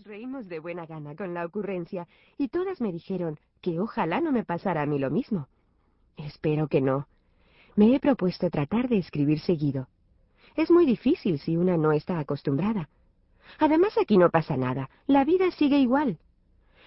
reímos 0.00 0.48
de 0.48 0.58
buena 0.58 0.86
gana 0.86 1.14
con 1.14 1.34
la 1.34 1.44
ocurrencia 1.44 2.08
y 2.38 2.48
todas 2.48 2.80
me 2.80 2.92
dijeron 2.92 3.38
que 3.60 3.78
ojalá 3.78 4.20
no 4.20 4.32
me 4.32 4.42
pasara 4.42 4.82
a 4.82 4.86
mí 4.86 4.98
lo 4.98 5.10
mismo. 5.10 5.48
Espero 6.16 6.66
que 6.66 6.80
no. 6.80 7.06
Me 7.76 7.94
he 7.94 8.00
propuesto 8.00 8.48
tratar 8.48 8.88
de 8.88 8.96
escribir 8.96 9.40
seguido. 9.40 9.88
Es 10.56 10.70
muy 10.70 10.86
difícil 10.86 11.38
si 11.38 11.56
una 11.56 11.76
no 11.76 11.92
está 11.92 12.18
acostumbrada. 12.18 12.88
Además 13.58 13.96
aquí 14.00 14.16
no 14.16 14.30
pasa 14.30 14.56
nada, 14.56 14.88
la 15.06 15.24
vida 15.24 15.50
sigue 15.50 15.78
igual. 15.78 16.18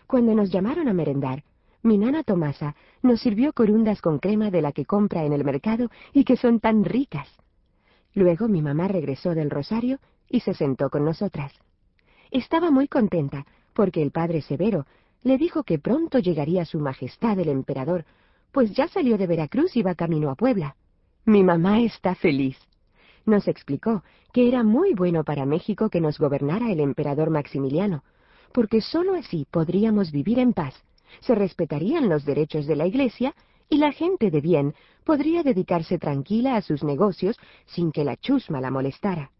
Cuando 0.08 0.34
nos 0.34 0.52
llamaron 0.52 0.88
a 0.88 0.94
merendar, 0.94 1.44
mi 1.84 2.00
nana 2.00 2.24
Tomasa 2.24 2.76
nos 3.04 3.22
sirvió 3.22 3.54
corundas 3.54 4.02
con 4.02 4.18
crema 4.18 4.50
de 4.50 4.64
la 4.64 4.72
que 4.72 4.86
compra 4.86 5.24
en 5.26 5.34
el 5.34 5.44
mercado 5.44 5.90
y 6.12 6.24
que 6.24 6.38
son 6.38 6.60
tan 6.60 6.84
ricas. 6.84 7.30
Luego 8.16 8.48
mi 8.48 8.64
mamá 8.64 8.88
regresó 8.88 9.36
del 9.36 9.52
rosario 9.52 10.00
y 10.28 10.40
se 10.40 10.56
sentó 10.56 10.90
con 10.90 11.06
nosotras. 11.06 11.54
Estaba 12.36 12.70
muy 12.70 12.90
contenta, 12.90 13.46
porque 13.74 14.02
el 14.02 14.12
padre 14.12 14.42
Severo 14.42 14.86
le 15.24 15.38
dijo 15.38 15.64
que 15.64 15.80
pronto 15.80 16.20
llegaría 16.20 16.66
su 16.66 16.82
majestad 16.82 17.40
el 17.40 17.48
emperador, 17.48 18.04
pues 18.52 18.74
ya 18.74 18.90
salió 18.90 19.18
de 19.18 19.26
Veracruz 19.26 19.78
y 19.78 19.84
va 19.84 19.96
camino 19.96 20.30
a 20.30 20.36
Puebla. 20.36 20.76
Mi 21.24 21.44
mamá 21.44 21.80
está 21.80 22.14
feliz. 22.14 22.58
Nos 23.26 23.48
explicó 23.48 24.04
que 24.34 24.50
era 24.50 24.64
muy 24.64 24.94
bueno 24.94 25.24
para 25.24 25.46
México 25.46 25.90
que 25.90 26.02
nos 26.02 26.20
gobernara 26.20 26.74
el 26.74 26.82
emperador 26.82 27.30
Maximiliano, 27.30 28.04
porque 28.52 28.82
sólo 28.82 29.14
así 29.14 29.48
podríamos 29.50 30.12
vivir 30.12 30.38
en 30.38 30.52
paz, 30.52 30.76
se 31.22 31.36
respetarían 31.36 32.10
los 32.10 32.26
derechos 32.26 32.68
de 32.68 32.76
la 32.76 32.86
Iglesia 32.86 33.34
y 33.70 33.78
la 33.78 33.94
gente 33.94 34.30
de 34.30 34.42
bien 34.42 34.76
podría 35.06 35.42
dedicarse 35.42 35.98
tranquila 36.00 36.58
a 36.58 36.62
sus 36.62 36.84
negocios 36.84 37.40
sin 37.66 37.94
que 37.94 38.04
la 38.04 38.18
chusma 38.18 38.60
la 38.60 38.72
molestara. 38.72 39.32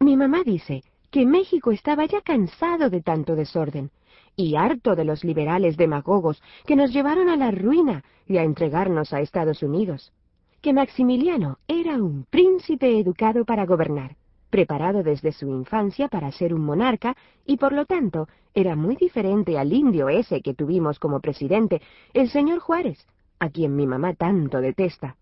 Mi 0.00 0.16
mamá 0.16 0.42
dice 0.44 0.82
que 1.10 1.26
México 1.26 1.72
estaba 1.72 2.04
ya 2.06 2.20
cansado 2.20 2.90
de 2.90 3.02
tanto 3.02 3.36
desorden 3.36 3.90
y 4.36 4.56
harto 4.56 4.94
de 4.94 5.04
los 5.04 5.24
liberales 5.24 5.76
demagogos 5.76 6.42
que 6.66 6.76
nos 6.76 6.92
llevaron 6.92 7.28
a 7.28 7.36
la 7.36 7.50
ruina 7.50 8.04
y 8.26 8.36
a 8.36 8.44
entregarnos 8.44 9.12
a 9.12 9.20
Estados 9.20 9.62
Unidos, 9.62 10.12
que 10.60 10.72
Maximiliano 10.72 11.58
era 11.68 11.94
un 11.94 12.24
príncipe 12.28 12.98
educado 12.98 13.44
para 13.44 13.64
gobernar, 13.64 14.16
preparado 14.50 15.02
desde 15.02 15.32
su 15.32 15.48
infancia 15.48 16.08
para 16.08 16.32
ser 16.32 16.52
un 16.52 16.62
monarca 16.62 17.16
y 17.46 17.56
por 17.56 17.72
lo 17.72 17.86
tanto 17.86 18.28
era 18.54 18.76
muy 18.76 18.96
diferente 18.96 19.58
al 19.58 19.72
indio 19.72 20.08
ese 20.08 20.42
que 20.42 20.54
tuvimos 20.54 20.98
como 20.98 21.20
presidente, 21.20 21.80
el 22.12 22.28
señor 22.28 22.58
Juárez, 22.58 23.06
a 23.38 23.48
quien 23.50 23.76
mi 23.76 23.86
mamá 23.86 24.14
tanto 24.14 24.60
detesta. 24.60 25.16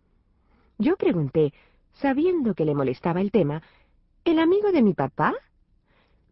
Yo 0.78 0.96
pregunté, 0.96 1.52
sabiendo 1.94 2.54
que 2.54 2.64
le 2.64 2.74
molestaba 2.74 3.20
el 3.20 3.30
tema, 3.30 3.62
¿El 4.24 4.38
amigo 4.38 4.72
de 4.72 4.80
mi 4.80 4.94
papá? 4.94 5.34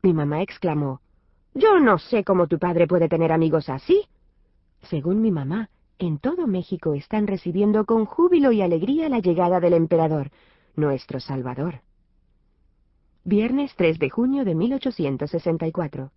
Mi 0.05 0.13
mamá 0.13 0.43
exclamó, 0.43 1.01
Yo 1.55 1.79
no 1.79 1.97
sé 1.97 2.25
cómo 2.25 2.49
tu 2.49 2.59
padre 2.59 2.89
puede 2.89 3.09
tener 3.09 3.31
amigos 3.31 3.69
así. 3.69 4.03
Según 4.91 5.23
mi 5.23 5.31
mamá, 5.31 5.71
en 6.01 6.19
todo 6.19 6.49
México 6.49 6.95
están 6.95 7.29
recibiendo 7.29 7.85
con 7.85 8.05
júbilo 8.05 8.51
y 8.51 8.63
alegría 8.63 9.09
la 9.09 9.21
llegada 9.21 9.61
del 9.61 9.75
emperador, 9.75 10.31
nuestro 10.75 11.21
Salvador. 11.21 11.83
Viernes 13.23 13.73
3 13.77 14.01
de 14.01 14.11
junio 14.11 14.45
de 14.45 14.57
1864. 14.57 16.11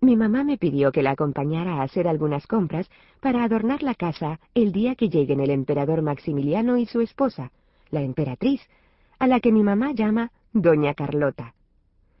Mi 0.00 0.16
mamá 0.16 0.42
me 0.42 0.56
pidió 0.56 0.92
que 0.92 1.02
la 1.02 1.10
acompañara 1.10 1.74
a 1.74 1.82
hacer 1.82 2.08
algunas 2.08 2.46
compras 2.46 2.88
para 3.20 3.44
adornar 3.44 3.82
la 3.82 3.94
casa 3.94 4.40
el 4.54 4.72
día 4.72 4.94
que 4.94 5.10
lleguen 5.10 5.40
el 5.40 5.50
emperador 5.50 6.00
Maximiliano 6.00 6.78
y 6.78 6.86
su 6.86 7.02
esposa, 7.02 7.52
la 7.90 8.00
emperatriz, 8.00 8.62
a 9.18 9.26
la 9.26 9.40
que 9.40 9.52
mi 9.52 9.62
mamá 9.62 9.92
llama 9.92 10.32
Doña 10.54 10.94
Carlota. 10.94 11.52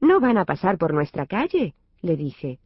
No 0.02 0.18
van 0.18 0.36
a 0.36 0.44
pasar 0.44 0.78
por 0.78 0.92
nuestra 0.92 1.26
calle, 1.26 1.74
le 2.02 2.16
dije. 2.16 2.58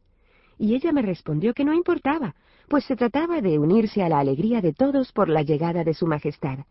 Y 0.57 0.73
ella 0.73 0.91
me 0.91 1.03
respondió 1.03 1.53
que 1.53 1.63
no 1.63 1.71
importaba, 1.71 2.33
pues 2.67 2.83
se 2.85 2.95
trataba 2.95 3.41
de 3.41 3.59
unirse 3.59 4.01
a 4.01 4.09
la 4.09 4.17
alegría 4.17 4.59
de 4.59 4.73
todos 4.73 5.11
por 5.11 5.29
la 5.29 5.43
llegada 5.43 5.83
de 5.83 5.93
su 5.93 6.07
Majestad. 6.07 6.65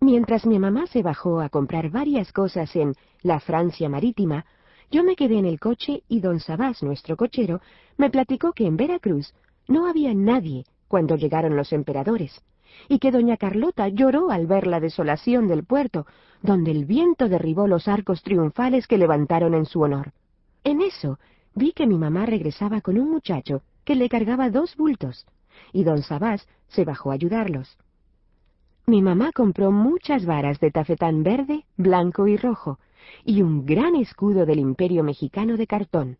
Mientras 0.00 0.46
mi 0.46 0.58
mamá 0.58 0.86
se 0.86 1.02
bajó 1.02 1.40
a 1.40 1.50
comprar 1.50 1.90
varias 1.90 2.32
cosas 2.32 2.74
en 2.76 2.94
la 3.22 3.40
Francia 3.40 3.90
marítima, 3.90 4.46
yo 4.90 5.04
me 5.04 5.16
quedé 5.16 5.38
en 5.38 5.44
el 5.44 5.60
coche 5.60 6.02
y 6.08 6.20
don 6.20 6.40
Sabás, 6.40 6.82
nuestro 6.82 7.16
cochero, 7.16 7.60
me 7.98 8.08
platicó 8.08 8.54
que 8.54 8.66
en 8.66 8.78
Veracruz 8.78 9.34
no 9.68 9.86
había 9.86 10.14
nadie 10.14 10.64
cuando 10.88 11.16
llegaron 11.16 11.56
los 11.56 11.74
emperadores, 11.74 12.42
y 12.88 12.98
que 12.98 13.10
doña 13.10 13.36
Carlota 13.36 13.88
lloró 13.88 14.30
al 14.30 14.46
ver 14.46 14.66
la 14.66 14.80
desolación 14.80 15.48
del 15.48 15.64
puerto, 15.64 16.06
donde 16.42 16.70
el 16.70 16.84
viento 16.84 17.28
derribó 17.28 17.66
los 17.66 17.88
arcos 17.88 18.22
triunfales 18.22 18.86
que 18.86 18.98
levantaron 18.98 19.54
en 19.54 19.66
su 19.66 19.80
honor. 19.80 20.12
En 20.62 20.80
eso 20.80 21.18
vi 21.54 21.72
que 21.72 21.86
mi 21.86 21.98
mamá 21.98 22.26
regresaba 22.26 22.80
con 22.80 22.98
un 22.98 23.10
muchacho 23.10 23.62
que 23.84 23.94
le 23.94 24.08
cargaba 24.08 24.50
dos 24.50 24.76
bultos, 24.76 25.26
y 25.72 25.84
don 25.84 26.02
Sabás 26.02 26.46
se 26.68 26.84
bajó 26.84 27.10
a 27.10 27.14
ayudarlos. 27.14 27.76
Mi 28.86 29.00
mamá 29.00 29.32
compró 29.32 29.70
muchas 29.70 30.26
varas 30.26 30.60
de 30.60 30.70
tafetán 30.70 31.22
verde, 31.22 31.64
blanco 31.76 32.26
y 32.26 32.36
rojo, 32.36 32.78
y 33.24 33.42
un 33.42 33.64
gran 33.64 33.94
escudo 33.96 34.44
del 34.44 34.58
Imperio 34.58 35.02
mexicano 35.02 35.56
de 35.56 35.66
cartón. 35.66 36.18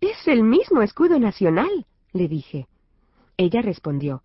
Es 0.00 0.26
el 0.26 0.42
mismo 0.42 0.82
escudo 0.82 1.18
nacional, 1.18 1.86
le 2.12 2.28
dije. 2.28 2.66
Ella 3.36 3.62
respondió, 3.62 4.22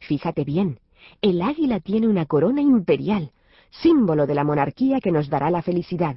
Fíjate 0.00 0.44
bien, 0.44 0.78
el 1.22 1.42
águila 1.42 1.80
tiene 1.80 2.08
una 2.08 2.26
corona 2.26 2.60
imperial, 2.60 3.32
símbolo 3.70 4.26
de 4.26 4.34
la 4.34 4.44
monarquía 4.44 5.00
que 5.00 5.12
nos 5.12 5.28
dará 5.28 5.50
la 5.50 5.62
felicidad. 5.62 6.16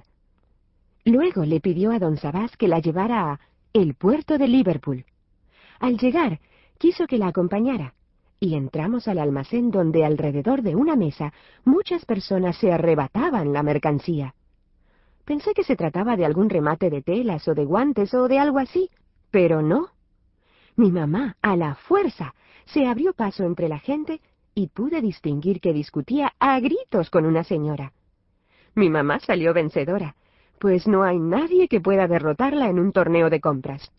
Luego 1.06 1.46
le 1.46 1.60
pidió 1.60 1.92
a 1.92 2.00
don 2.00 2.18
Sabás 2.18 2.56
que 2.58 2.68
la 2.68 2.80
llevara 2.80 3.32
a 3.32 3.40
el 3.74 3.96
puerto 3.96 4.38
de 4.38 4.48
Liverpool. 4.48 5.06
Al 5.80 5.98
llegar, 5.98 6.40
quiso 6.78 7.08
que 7.08 7.18
la 7.18 7.28
acompañara, 7.28 7.94
y 8.40 8.56
entramos 8.56 9.08
al 9.08 9.20
almacén 9.20 9.70
donde 9.70 10.06
alrededor 10.06 10.62
de 10.62 10.76
una 10.76 10.96
mesa 10.96 11.34
muchas 11.66 12.06
personas 12.06 12.58
se 12.58 12.72
arrebataban 12.72 13.54
la 13.54 13.64
mercancía. 13.64 14.34
Pensé 15.26 15.54
que 15.54 15.64
se 15.64 15.76
trataba 15.76 16.16
de 16.16 16.26
algún 16.26 16.50
remate 16.50 16.90
de 16.90 17.02
telas 17.02 17.48
o 17.48 17.54
de 17.54 17.66
guantes 17.66 18.14
o 18.14 18.28
de 18.28 18.40
algo 18.40 18.58
así, 18.58 18.90
pero 19.30 19.62
no. 19.62 19.90
Mi 20.76 20.92
mamá, 20.92 21.36
a 21.42 21.56
la 21.56 21.76
fuerza, 21.76 22.34
se 22.74 22.88
abrió 22.88 23.14
paso 23.14 23.44
entre 23.44 23.70
la 23.70 23.80
gente 23.80 24.22
y 24.54 24.68
pude 24.68 25.02
distinguir 25.02 25.62
que 25.62 25.74
discutía 25.74 26.34
a 26.40 26.60
gritos 26.60 27.10
con 27.10 27.26
una 27.26 27.44
señora. 27.44 27.94
Mi 28.76 28.90
mamá 28.90 29.20
salió 29.20 29.54
vencedora, 29.54 30.16
pues 30.60 30.88
no 30.88 31.04
hay 31.04 31.20
nadie 31.20 31.68
que 31.68 31.82
pueda 31.82 32.08
derrotarla 32.08 32.70
en 32.70 32.80
un 32.80 32.92
torneo 32.92 33.30
de 33.30 33.40
compras. 33.40 33.92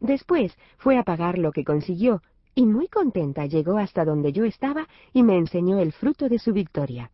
Después 0.00 0.56
fue 0.78 0.98
a 0.98 1.02
pagar 1.02 1.38
lo 1.38 1.52
que 1.52 1.64
consiguió, 1.64 2.22
y 2.54 2.66
muy 2.66 2.88
contenta 2.88 3.46
llegó 3.46 3.78
hasta 3.78 4.04
donde 4.04 4.32
yo 4.32 4.44
estaba 4.44 4.88
y 5.12 5.22
me 5.22 5.36
enseñó 5.36 5.78
el 5.78 5.92
fruto 5.92 6.28
de 6.28 6.38
su 6.38 6.52
victoria. 6.52 7.10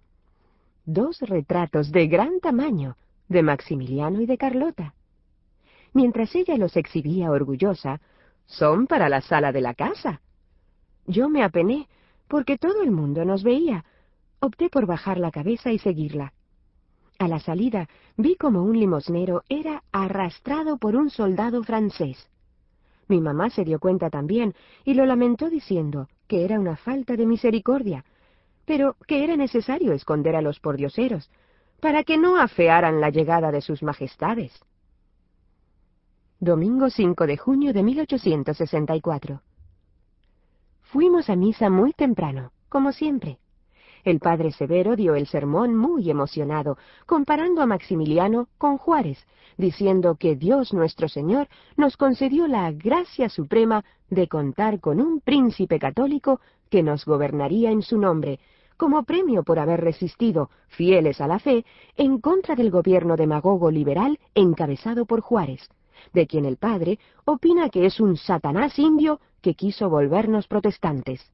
Dos 0.85 1.21
retratos 1.21 1.93
de 1.93 2.07
gran 2.09 2.41
tamaño, 2.41 2.97
de 3.29 3.43
Maximiliano 3.43 4.21
y 4.21 4.27
de 4.27 4.39
Carlota. 4.39 4.95
Mientras 5.93 6.35
ella 6.35 6.57
los 6.57 6.77
exhibía 6.77 7.31
orgullosa, 7.31 8.01
son 8.47 8.87
para 8.87 9.09
la 9.09 9.21
sala 9.21 9.53
de 9.53 9.61
la 9.61 9.75
casa, 9.75 10.21
yo 11.11 11.29
me 11.29 11.43
apené, 11.43 11.89
porque 12.29 12.57
todo 12.57 12.83
el 12.83 12.93
mundo 12.93 13.25
nos 13.25 13.43
veía. 13.43 13.85
Opté 14.39 14.71
por 14.71 14.87
bajar 14.87 15.19
la 15.19 15.31
cabeza 15.31 15.73
y 15.73 15.79
seguirla. 15.79 16.33
A 17.19 17.29
la 17.29 17.41
salida 17.41 17.89
vi 18.17 18.37
como 18.37 18.63
un 18.63 18.79
limosnero 18.79 19.43
era 19.49 19.83
arrastrado 19.93 20.79
por 20.79 20.97
un 20.97 21.11
soldado 21.11 21.63
francés. 21.63 22.31
Mi 23.09 23.21
mamá 23.21 23.51
se 23.51 23.65
dio 23.65 23.81
cuenta 23.81 24.09
también 24.09 24.55
y 24.85 24.95
lo 24.95 25.05
lamentó 25.05 25.51
diciendo 25.51 26.09
que 26.29 26.45
era 26.45 26.61
una 26.61 26.77
falta 26.77 27.17
de 27.17 27.27
misericordia, 27.27 28.05
pero 28.65 28.97
que 29.07 29.25
era 29.25 29.37
necesario 29.37 29.93
esconder 29.93 30.37
a 30.37 30.43
los 30.43 30.61
pordioseros, 30.61 31.29
para 31.81 32.05
que 32.05 32.17
no 32.17 32.41
afearan 32.41 33.01
la 33.01 33.11
llegada 33.11 33.51
de 33.51 33.61
sus 33.61 33.83
majestades. 33.83 34.53
Domingo 36.39 36.89
5 36.89 37.27
de 37.27 37.37
junio 37.37 37.73
de 37.73 37.83
1864 37.83 39.43
Fuimos 40.93 41.31
a 41.31 41.37
misa 41.37 41.71
muy 41.71 41.93
temprano, 41.93 42.51
como 42.69 42.91
siempre. 42.91 43.39
El 44.03 44.19
padre 44.19 44.51
Severo 44.51 44.97
dio 44.97 45.15
el 45.15 45.29
sermón 45.29 45.77
muy 45.77 46.11
emocionado, 46.11 46.79
comparando 47.07 47.63
a 47.63 47.67
Maximiliano 47.67 48.49
con 48.59 48.77
Juárez, 48.77 49.25
diciendo 49.57 50.17
que 50.19 50.35
Dios 50.35 50.73
nuestro 50.73 51.09
Señor 51.09 51.47
nos 51.77 51.97
concedió 51.97 52.49
la 52.49 52.73
gracia 52.73 53.29
suprema 53.29 53.85
de 54.09 54.27
contar 54.27 54.81
con 54.81 55.01
un 55.01 55.21
príncipe 55.21 55.79
católico 55.79 56.41
que 56.71 56.83
nos 56.83 57.05
gobernaría 57.05 57.71
en 57.71 57.83
su 57.83 57.97
nombre, 57.97 58.41
como 58.77 59.05
premio 59.05 59.45
por 59.45 59.61
haber 59.61 59.83
resistido, 59.83 60.51
fieles 60.67 61.21
a 61.21 61.29
la 61.29 61.39
fe, 61.39 61.65
en 61.97 62.19
contra 62.21 62.57
del 62.57 62.73
gobierno 62.73 63.15
demagogo 63.17 63.71
liberal 63.71 64.19
encabezado 64.35 65.07
por 65.07 65.21
Juárez, 65.21 65.69
de 66.13 66.27
quien 66.27 66.47
el 66.47 66.57
padre 66.57 66.99
opina 67.27 67.69
que 67.69 67.87
es 67.87 68.01
un 68.01 68.17
Satanás 68.17 68.77
indio 68.77 69.21
que 69.41 69.55
quiso 69.55 69.89
volvernos 69.89 70.47
protestantes. 70.47 71.33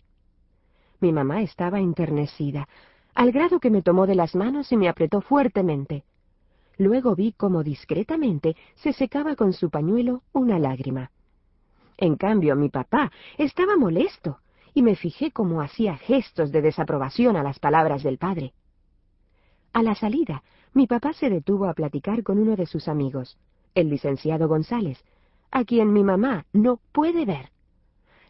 Mi 1.01 1.13
mamá 1.13 1.43
estaba 1.43 1.81
enternecida, 1.81 2.69
al 3.15 3.33
grado 3.33 3.61
que 3.61 3.71
me 3.71 3.83
tomó 3.83 4.07
de 4.07 4.15
las 4.15 4.35
manos 4.35 4.73
y 4.73 4.77
me 4.77 4.89
apretó 4.89 5.21
fuertemente. 5.21 6.05
Luego 6.79 7.15
vi 7.15 7.33
cómo 7.33 7.63
discretamente 7.63 8.57
se 8.77 8.93
secaba 8.93 9.35
con 9.37 9.53
su 9.53 9.71
pañuelo 9.71 10.23
una 10.33 10.59
lágrima. 10.59 11.11
En 11.97 12.17
cambio, 12.17 12.55
mi 12.57 12.69
papá 12.69 13.11
estaba 13.39 13.77
molesto, 13.77 14.39
y 14.75 14.83
me 14.83 14.95
fijé 14.95 15.31
cómo 15.31 15.63
hacía 15.63 15.97
gestos 15.97 16.53
de 16.53 16.61
desaprobación 16.61 17.37
a 17.37 17.43
las 17.43 17.59
palabras 17.59 18.03
del 18.03 18.19
padre. 18.19 18.53
A 19.73 19.83
la 19.83 19.95
salida, 19.95 20.43
mi 20.75 20.87
papá 20.87 21.15
se 21.15 21.31
detuvo 21.31 21.67
a 21.67 21.73
platicar 21.73 22.23
con 22.23 22.39
uno 22.39 22.57
de 22.57 22.67
sus 22.67 22.87
amigos, 22.87 23.39
el 23.75 23.89
licenciado 23.89 24.49
González, 24.49 25.03
a 25.51 25.65
quien 25.65 25.95
mi 25.95 26.05
mamá 26.05 26.45
no 26.53 26.79
puede 26.93 27.25
ver. 27.25 27.51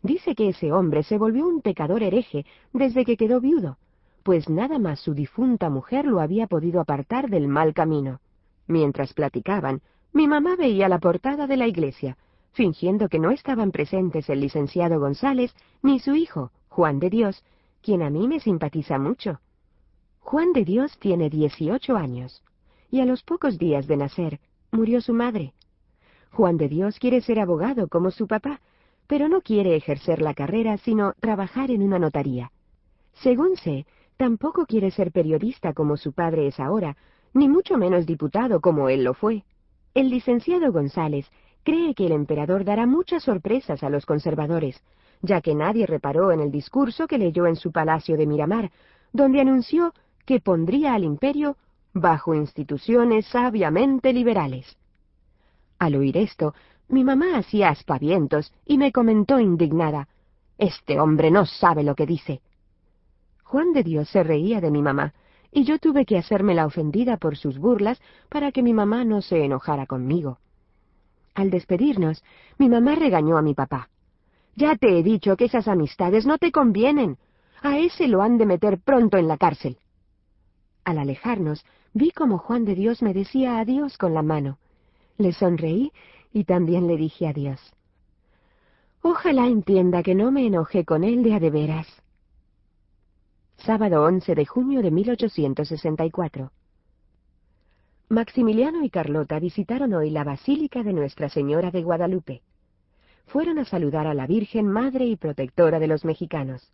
Dice 0.06 0.36
que 0.36 0.50
ese 0.50 0.70
hombre 0.70 1.02
se 1.02 1.18
volvió 1.18 1.48
un 1.48 1.62
pecador 1.62 2.04
hereje 2.04 2.46
desde 2.72 3.04
que 3.04 3.16
quedó 3.16 3.40
viudo, 3.40 3.76
pues 4.22 4.48
nada 4.48 4.78
más 4.78 5.00
su 5.00 5.14
difunta 5.14 5.68
mujer 5.68 6.04
lo 6.04 6.20
había 6.20 6.46
podido 6.46 6.80
apartar 6.80 7.28
del 7.28 7.48
mal 7.48 7.74
camino. 7.74 8.20
Mientras 8.68 9.14
platicaban, 9.14 9.82
mi 10.12 10.28
mamá 10.28 10.54
veía 10.54 10.88
la 10.88 11.00
portada 11.00 11.48
de 11.48 11.56
la 11.56 11.66
iglesia, 11.66 12.16
fingiendo 12.52 13.08
que 13.08 13.18
no 13.18 13.32
estaban 13.32 13.72
presentes 13.72 14.30
el 14.30 14.42
licenciado 14.42 15.00
González 15.00 15.52
ni 15.82 15.98
su 15.98 16.14
hijo, 16.14 16.52
Juan 16.68 17.00
de 17.00 17.10
Dios, 17.10 17.44
quien 17.82 18.02
a 18.02 18.08
mí 18.08 18.28
me 18.28 18.38
simpatiza 18.38 19.00
mucho. 19.00 19.40
Juan 20.20 20.52
de 20.52 20.64
Dios 20.64 20.96
tiene 21.00 21.30
dieciocho 21.30 21.96
años, 21.96 22.44
y 22.92 23.00
a 23.00 23.06
los 23.06 23.24
pocos 23.24 23.58
días 23.58 23.88
de 23.88 23.96
nacer 23.96 24.38
murió 24.70 25.00
su 25.00 25.12
madre. 25.12 25.52
Juan 26.30 26.58
de 26.58 26.68
Dios 26.68 27.00
quiere 27.00 27.22
ser 27.22 27.40
abogado 27.40 27.88
como 27.88 28.12
su 28.12 28.28
papá, 28.28 28.60
pero 29.06 29.28
no 29.28 29.40
quiere 29.40 29.76
ejercer 29.76 30.20
la 30.20 30.34
carrera 30.34 30.76
sino 30.78 31.14
trabajar 31.20 31.70
en 31.70 31.82
una 31.82 31.98
notaría. 31.98 32.52
Según 33.14 33.56
sé, 33.56 33.86
tampoco 34.16 34.66
quiere 34.66 34.90
ser 34.90 35.12
periodista 35.12 35.72
como 35.72 35.96
su 35.96 36.12
padre 36.12 36.48
es 36.48 36.60
ahora, 36.60 36.96
ni 37.32 37.48
mucho 37.48 37.76
menos 37.76 38.06
diputado 38.06 38.60
como 38.60 38.88
él 38.88 39.04
lo 39.04 39.14
fue. 39.14 39.44
El 39.94 40.10
licenciado 40.10 40.72
González 40.72 41.30
cree 41.62 41.94
que 41.94 42.06
el 42.06 42.12
emperador 42.12 42.64
dará 42.64 42.86
muchas 42.86 43.24
sorpresas 43.24 43.82
a 43.82 43.90
los 43.90 44.06
conservadores, 44.06 44.82
ya 45.22 45.40
que 45.40 45.54
nadie 45.54 45.86
reparó 45.86 46.32
en 46.32 46.40
el 46.40 46.50
discurso 46.50 47.06
que 47.06 47.18
leyó 47.18 47.46
en 47.46 47.56
su 47.56 47.72
palacio 47.72 48.16
de 48.16 48.26
Miramar, 48.26 48.70
donde 49.12 49.40
anunció 49.40 49.92
que 50.24 50.40
pondría 50.40 50.94
al 50.94 51.04
imperio 51.04 51.56
bajo 51.92 52.34
instituciones 52.34 53.26
sabiamente 53.26 54.12
liberales. 54.12 54.76
Al 55.78 55.94
oír 55.94 56.16
esto, 56.16 56.54
mi 56.88 57.04
mamá 57.04 57.36
hacía 57.36 57.70
aspavientos 57.70 58.52
y 58.64 58.78
me 58.78 58.92
comentó 58.92 59.40
indignada, 59.40 60.08
Este 60.58 61.00
hombre 61.00 61.30
no 61.30 61.44
sabe 61.46 61.82
lo 61.82 61.94
que 61.94 62.06
dice. 62.06 62.40
Juan 63.42 63.72
de 63.72 63.82
Dios 63.82 64.08
se 64.08 64.22
reía 64.22 64.60
de 64.60 64.70
mi 64.70 64.82
mamá, 64.82 65.14
y 65.52 65.64
yo 65.64 65.78
tuve 65.78 66.04
que 66.04 66.18
hacerme 66.18 66.54
la 66.54 66.66
ofendida 66.66 67.16
por 67.16 67.36
sus 67.36 67.58
burlas 67.58 68.00
para 68.28 68.52
que 68.52 68.62
mi 68.62 68.74
mamá 68.74 69.04
no 69.04 69.22
se 69.22 69.44
enojara 69.44 69.86
conmigo. 69.86 70.38
Al 71.34 71.50
despedirnos, 71.50 72.24
mi 72.58 72.68
mamá 72.68 72.94
regañó 72.94 73.36
a 73.36 73.42
mi 73.42 73.54
papá. 73.54 73.88
Ya 74.54 74.76
te 74.76 74.98
he 74.98 75.02
dicho 75.02 75.36
que 75.36 75.44
esas 75.44 75.68
amistades 75.68 76.26
no 76.26 76.38
te 76.38 76.50
convienen. 76.50 77.18
A 77.62 77.78
ese 77.78 78.08
lo 78.08 78.22
han 78.22 78.38
de 78.38 78.46
meter 78.46 78.78
pronto 78.78 79.18
en 79.18 79.28
la 79.28 79.36
cárcel. 79.36 79.78
Al 80.84 80.98
alejarnos, 80.98 81.64
vi 81.92 82.10
como 82.10 82.38
Juan 82.38 82.64
de 82.64 82.74
Dios 82.74 83.02
me 83.02 83.12
decía 83.12 83.58
adiós 83.58 83.98
con 83.98 84.14
la 84.14 84.22
mano. 84.22 84.58
Le 85.18 85.32
sonreí 85.32 85.92
y 86.36 86.44
también 86.44 86.86
le 86.86 86.98
dije 86.98 87.26
adiós. 87.26 87.58
Ojalá 89.00 89.46
entienda 89.46 90.02
que 90.02 90.14
no 90.14 90.30
me 90.30 90.46
enojé 90.46 90.84
con 90.84 91.02
él 91.02 91.22
de 91.22 91.32
a 91.32 91.40
de 91.40 91.48
veras. 91.48 91.86
Sábado 93.56 94.02
11 94.04 94.34
de 94.34 94.44
junio 94.44 94.82
de 94.82 94.90
1864. 94.90 96.52
Maximiliano 98.10 98.84
y 98.84 98.90
Carlota 98.90 99.38
visitaron 99.38 99.94
hoy 99.94 100.10
la 100.10 100.24
Basílica 100.24 100.82
de 100.82 100.92
Nuestra 100.92 101.30
Señora 101.30 101.70
de 101.70 101.82
Guadalupe. 101.82 102.42
Fueron 103.28 103.58
a 103.58 103.64
saludar 103.64 104.06
a 104.06 104.12
la 104.12 104.26
Virgen 104.26 104.68
Madre 104.68 105.06
y 105.06 105.16
Protectora 105.16 105.78
de 105.78 105.86
los 105.86 106.04
mexicanos. 106.04 106.70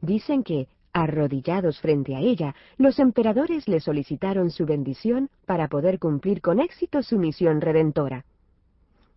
Dicen 0.00 0.42
que, 0.42 0.68
arrodillados 0.94 1.78
frente 1.82 2.16
a 2.16 2.20
ella, 2.20 2.54
los 2.78 3.00
emperadores 3.00 3.68
le 3.68 3.80
solicitaron 3.80 4.50
su 4.50 4.64
bendición 4.64 5.28
para 5.44 5.68
poder 5.68 5.98
cumplir 5.98 6.40
con 6.40 6.58
éxito 6.58 7.02
su 7.02 7.18
misión 7.18 7.60
redentora. 7.60 8.24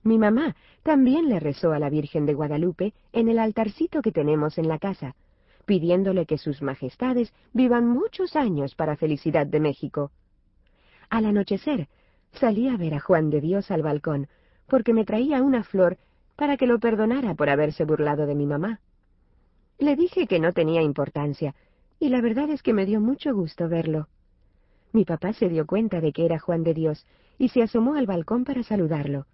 Mi 0.09 0.17
mamá 0.17 0.55
también 0.81 1.29
le 1.29 1.39
rezó 1.39 1.71
a 1.71 1.77
la 1.77 1.91
Virgen 1.91 2.25
de 2.25 2.33
Guadalupe 2.33 2.95
en 3.13 3.29
el 3.29 3.37
altarcito 3.37 4.01
que 4.01 4.11
tenemos 4.11 4.57
en 4.57 4.67
la 4.67 4.79
casa, 4.79 5.15
pidiéndole 5.65 6.25
que 6.25 6.39
sus 6.39 6.63
majestades 6.63 7.31
vivan 7.53 7.87
muchos 7.87 8.35
años 8.35 8.73
para 8.73 8.95
felicidad 8.95 9.45
de 9.45 9.59
México. 9.59 10.09
Al 11.11 11.27
anochecer, 11.27 11.89
salí 12.31 12.69
a 12.69 12.75
ver 12.75 12.95
a 12.95 12.99
Juan 12.99 13.29
de 13.29 13.39
Dios 13.39 13.69
al 13.69 13.83
balcón, 13.83 14.29
porque 14.67 14.95
me 14.95 15.05
traía 15.05 15.43
una 15.43 15.63
flor 15.63 15.99
para 16.35 16.57
que 16.57 16.65
lo 16.65 16.79
perdonara 16.79 17.35
por 17.35 17.51
haberse 17.51 17.85
burlado 17.85 18.25
de 18.25 18.33
mi 18.33 18.47
mamá. 18.47 18.79
Le 19.77 19.95
dije 19.95 20.25
que 20.25 20.39
no 20.39 20.53
tenía 20.53 20.81
importancia, 20.81 21.53
y 21.99 22.09
la 22.09 22.21
verdad 22.21 22.49
es 22.49 22.63
que 22.63 22.73
me 22.73 22.87
dio 22.87 22.99
mucho 22.99 23.31
gusto 23.35 23.69
verlo. 23.69 24.07
Mi 24.91 25.05
papá 25.05 25.33
se 25.33 25.49
dio 25.49 25.67
cuenta 25.67 26.01
de 26.01 26.13
que 26.13 26.25
era 26.25 26.39
Juan 26.39 26.63
de 26.63 26.73
Dios 26.73 27.05
y 27.37 27.49
se 27.49 27.61
asomó 27.61 27.93
al 27.93 28.07
balcón 28.07 28.43
para 28.43 28.63
saludarlo. 28.63 29.27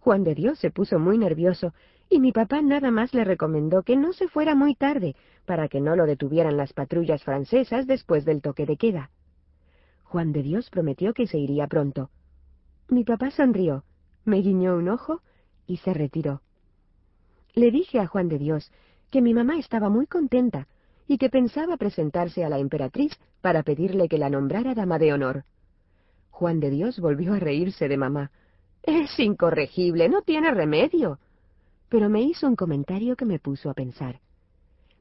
Juan 0.00 0.24
de 0.24 0.34
Dios 0.34 0.58
se 0.58 0.70
puso 0.70 0.98
muy 0.98 1.18
nervioso, 1.18 1.72
y 2.08 2.20
mi 2.20 2.32
papá 2.32 2.62
nada 2.62 2.90
más 2.90 3.12
le 3.12 3.24
recomendó 3.24 3.82
que 3.82 3.96
no 3.96 4.12
se 4.12 4.28
fuera 4.28 4.54
muy 4.54 4.74
tarde, 4.74 5.16
para 5.44 5.68
que 5.68 5.80
no 5.80 5.96
lo 5.96 6.06
detuvieran 6.06 6.56
las 6.56 6.72
patrullas 6.72 7.22
francesas 7.22 7.86
después 7.86 8.24
del 8.24 8.40
toque 8.40 8.64
de 8.64 8.76
queda. 8.76 9.10
Juan 10.04 10.32
de 10.32 10.42
Dios 10.42 10.70
prometió 10.70 11.12
que 11.12 11.26
se 11.26 11.38
iría 11.38 11.66
pronto. 11.66 12.10
Mi 12.88 13.04
papá 13.04 13.30
sonrió, 13.30 13.84
me 14.24 14.40
guiñó 14.40 14.76
un 14.76 14.88
ojo 14.88 15.20
y 15.66 15.78
se 15.78 15.92
retiró. 15.92 16.40
Le 17.54 17.70
dije 17.70 17.98
a 17.98 18.06
Juan 18.06 18.28
de 18.28 18.38
Dios 18.38 18.72
que 19.10 19.20
mi 19.20 19.34
mamá 19.34 19.58
estaba 19.58 19.90
muy 19.90 20.06
contenta 20.06 20.68
y 21.06 21.18
que 21.18 21.28
pensaba 21.28 21.76
presentarse 21.76 22.44
a 22.44 22.48
la 22.48 22.58
emperatriz 22.58 23.12
para 23.40 23.62
pedirle 23.62 24.08
que 24.08 24.18
la 24.18 24.30
nombrara 24.30 24.74
dama 24.74 24.98
de 24.98 25.12
honor. 25.12 25.44
Juan 26.30 26.60
de 26.60 26.70
Dios 26.70 27.00
volvió 27.00 27.34
a 27.34 27.38
reírse 27.38 27.88
de 27.88 27.96
mamá, 27.96 28.30
es 28.82 29.18
incorregible, 29.18 30.08
no 30.08 30.22
tiene 30.22 30.50
remedio. 30.50 31.18
Pero 31.88 32.08
me 32.08 32.22
hizo 32.22 32.46
un 32.46 32.56
comentario 32.56 33.16
que 33.16 33.24
me 33.24 33.38
puso 33.38 33.70
a 33.70 33.74
pensar. 33.74 34.20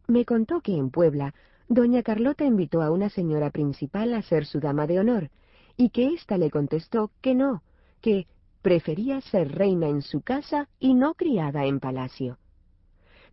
Me 0.07 0.25
contó 0.25 0.62
que 0.62 0.75
en 0.75 0.89
Puebla, 0.89 1.33
doña 1.68 2.03
Carlota 2.03 2.45
invitó 2.45 2.81
a 2.81 2.91
una 2.91 3.09
señora 3.09 3.50
principal 3.50 4.13
a 4.13 4.21
ser 4.21 4.45
su 4.45 4.59
dama 4.59 4.88
de 4.88 5.00
honor, 5.00 5.29
y 5.75 5.89
que 5.89 6.13
ésta 6.13 6.38
le 6.38 6.50
contestó 6.50 7.12
que 7.21 7.35
no, 7.35 7.62
que 8.01 8.27
prefería 8.62 9.21
ser 9.21 9.51
reina 9.53 9.88
en 9.88 10.01
su 10.01 10.21
casa 10.21 10.69
y 10.79 10.94
no 10.94 11.13
criada 11.13 11.65
en 11.65 11.79
palacio. 11.79 12.38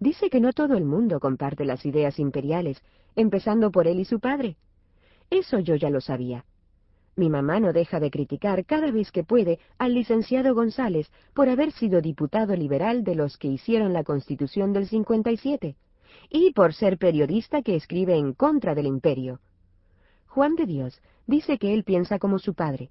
Dice 0.01 0.29
que 0.31 0.41
no 0.41 0.53
todo 0.53 0.77
el 0.77 0.85
mundo 0.85 1.21
comparte 1.21 1.65
las 1.65 1.87
ideas 1.87 2.19
imperiales, 2.19 2.83
empezando 3.17 3.71
por 3.71 3.87
él 3.87 4.01
y 4.01 4.05
su 4.05 4.21
padre. 4.21 4.57
Eso 5.31 5.59
yo 5.61 5.77
ya 5.77 5.91
lo 5.91 6.01
sabía. 6.01 6.45
Mi 7.17 7.31
mamá 7.31 7.61
no 7.61 7.73
deja 7.73 8.01
de 8.01 8.11
criticar 8.11 8.65
cada 8.65 8.91
vez 8.91 9.13
que 9.13 9.23
puede 9.23 9.61
al 9.79 9.95
licenciado 9.95 10.55
González 10.55 11.11
por 11.33 11.49
haber 11.49 11.71
sido 11.73 12.01
diputado 12.01 12.57
liberal 12.57 13.05
de 13.05 13.15
los 13.15 13.39
que 13.39 13.49
hicieron 13.49 13.93
la 13.93 14.03
Constitución 14.03 14.73
del 14.73 14.89
57 14.89 15.77
y 16.31 16.53
por 16.53 16.75
ser 16.75 16.99
periodista 16.99 17.63
que 17.63 17.77
escribe 17.77 18.17
en 18.17 18.33
contra 18.33 18.75
del 18.75 18.87
imperio. 18.87 19.41
Juan 20.27 20.57
de 20.57 20.67
Dios 20.67 21.01
dice 21.27 21.59
que 21.59 21.75
él 21.75 21.85
piensa 21.85 22.19
como 22.19 22.39
su 22.39 22.55
padre. 22.55 22.91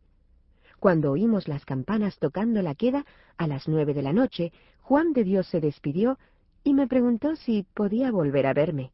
Cuando 0.80 1.12
oímos 1.12 1.48
las 1.48 1.65
campanas 1.65 2.18
tocando 2.20 2.62
la 2.62 2.75
queda 2.75 3.06
a 3.38 3.48
las 3.48 3.68
nueve 3.68 3.94
de 3.94 4.01
la 4.01 4.13
noche, 4.13 4.51
Juan 4.82 5.13
de 5.13 5.24
Dios 5.24 5.48
se 5.48 5.60
despidió 5.60 6.18
y 6.63 6.74
me 6.74 6.88
preguntó 6.88 7.36
si 7.36 7.65
podía 7.74 8.12
volver 8.12 8.48
a 8.48 8.53
verme. 8.53 8.92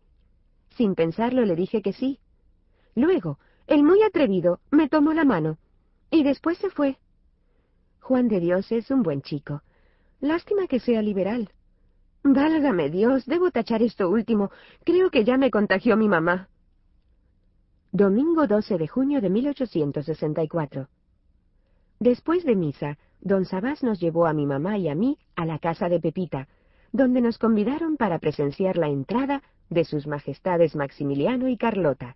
Sin 0.75 0.95
pensarlo 0.95 1.45
le 1.45 1.55
dije 1.55 1.81
que 1.81 1.93
sí. 1.93 2.19
Luego, 2.95 3.39
el 3.69 3.83
muy 3.83 4.01
atrevido 4.01 4.59
me 4.71 4.89
tomó 4.89 5.13
la 5.13 5.23
mano 5.23 5.57
y 6.09 6.23
después 6.23 6.57
se 6.57 6.71
fue. 6.71 6.97
Juan 8.01 8.27
de 8.27 8.39
Dios 8.39 8.71
es 8.71 8.89
un 8.89 9.03
buen 9.03 9.21
chico. 9.21 9.61
Lástima 10.19 10.65
que 10.65 10.79
sea 10.79 11.03
liberal. 11.03 11.51
Válgame 12.23 12.89
Dios, 12.89 13.27
debo 13.27 13.51
tachar 13.51 13.83
esto 13.83 14.09
último. 14.09 14.49
Creo 14.83 15.11
que 15.11 15.23
ya 15.23 15.37
me 15.37 15.51
contagió 15.51 15.95
mi 15.97 16.07
mamá. 16.07 16.49
Domingo 17.91 18.47
12 18.47 18.79
de 18.79 18.87
junio 18.87 19.21
de 19.21 19.29
1864. 19.29 20.87
Después 21.99 22.43
de 22.45 22.55
misa, 22.55 22.97
don 23.21 23.45
Sabás 23.45 23.83
nos 23.83 23.99
llevó 23.99 24.25
a 24.25 24.33
mi 24.33 24.47
mamá 24.47 24.79
y 24.79 24.89
a 24.89 24.95
mí 24.95 25.19
a 25.35 25.45
la 25.45 25.59
casa 25.59 25.89
de 25.89 25.99
Pepita, 25.99 26.47
donde 26.91 27.21
nos 27.21 27.37
convidaron 27.37 27.97
para 27.97 28.17
presenciar 28.17 28.77
la 28.77 28.87
entrada 28.87 29.43
de 29.69 29.85
sus 29.85 30.07
majestades 30.07 30.75
Maximiliano 30.75 31.47
y 31.47 31.55
Carlota 31.55 32.15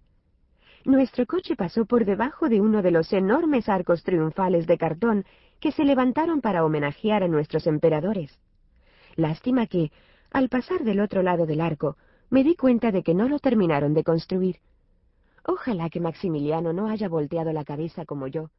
nuestro 0.86 1.26
coche 1.26 1.56
pasó 1.56 1.86
por 1.86 2.06
debajo 2.06 2.50
de 2.50 2.62
uno 2.62 2.82
de 2.82 2.92
los 2.92 3.14
enormes 3.14 3.70
arcos 3.70 4.04
triunfales 4.04 4.68
de 4.68 4.78
cartón 4.78 5.26
que 5.60 5.72
se 5.72 5.86
levantaron 5.86 6.42
para 6.42 6.66
homenajear 6.66 7.24
a 7.24 7.28
nuestros 7.28 7.68
emperadores. 7.68 8.38
Lástima 9.16 9.68
que, 9.68 9.92
al 10.32 10.50
pasar 10.50 10.84
del 10.84 11.00
otro 11.00 11.22
lado 11.22 11.46
del 11.46 11.62
arco, 11.62 11.98
me 12.30 12.44
di 12.44 12.56
cuenta 12.56 12.92
de 12.92 13.04
que 13.04 13.14
no 13.14 13.30
lo 13.30 13.40
terminaron 13.40 13.94
de 13.94 14.04
construir. 14.04 14.58
Ojalá 15.46 15.90
que 15.90 16.00
Maximiliano 16.00 16.74
no 16.74 16.88
haya 16.88 17.08
volteado 17.08 17.54
la 17.54 17.64
cabeza 17.64 18.06
como 18.06 18.28
yo, 18.28 18.50